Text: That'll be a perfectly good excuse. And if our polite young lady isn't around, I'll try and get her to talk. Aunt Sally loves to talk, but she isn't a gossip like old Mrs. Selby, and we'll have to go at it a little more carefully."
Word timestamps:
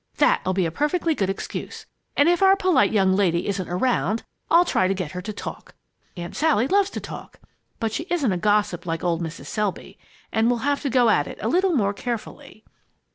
That'll 0.17 0.53
be 0.55 0.65
a 0.65 0.71
perfectly 0.71 1.13
good 1.13 1.29
excuse. 1.29 1.85
And 2.17 2.27
if 2.27 2.41
our 2.41 2.55
polite 2.55 2.91
young 2.91 3.15
lady 3.15 3.45
isn't 3.47 3.69
around, 3.69 4.23
I'll 4.49 4.65
try 4.65 4.85
and 4.85 4.95
get 4.95 5.11
her 5.11 5.21
to 5.21 5.31
talk. 5.31 5.75
Aunt 6.17 6.35
Sally 6.35 6.67
loves 6.67 6.89
to 6.89 6.99
talk, 6.99 7.39
but 7.79 7.91
she 7.91 8.07
isn't 8.09 8.31
a 8.31 8.35
gossip 8.37 8.87
like 8.87 9.03
old 9.03 9.21
Mrs. 9.21 9.45
Selby, 9.45 9.99
and 10.31 10.49
we'll 10.49 10.65
have 10.65 10.81
to 10.81 10.89
go 10.89 11.11
at 11.11 11.27
it 11.27 11.37
a 11.39 11.47
little 11.47 11.73
more 11.75 11.93
carefully." 11.93 12.63